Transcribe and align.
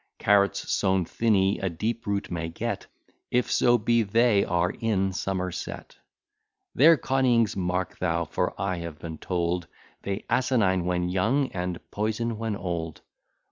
Carrots 0.17 0.73
sown 0.73 1.05
Thynne 1.05 1.59
a 1.61 1.69
deep 1.69 2.07
root 2.07 2.31
may 2.31 2.49
get, 2.49 2.87
If 3.29 3.51
so 3.51 3.77
be 3.77 4.01
they 4.01 4.43
are 4.43 4.71
in 4.71 5.13
Somer 5.13 5.51
set: 5.51 5.97
Their 6.73 6.97
Conyngs 6.97 7.55
mark 7.55 7.99
thou; 7.99 8.25
for 8.25 8.59
I 8.59 8.77
have 8.77 8.97
been 8.97 9.19
told, 9.19 9.67
They 10.01 10.25
assassine 10.27 10.85
when 10.85 11.09
younge, 11.09 11.51
and 11.53 11.79
poison 11.91 12.39
when 12.39 12.55
old. 12.55 13.01